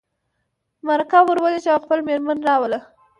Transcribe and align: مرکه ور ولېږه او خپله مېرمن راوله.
مرکه 0.87 1.19
ور 1.25 1.37
ولېږه 1.43 1.71
او 1.73 1.79
خپله 1.83 2.01
مېرمن 2.09 2.37
راوله. 2.47 2.79